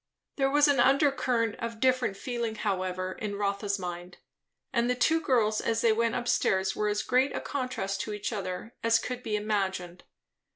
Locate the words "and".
4.73-4.89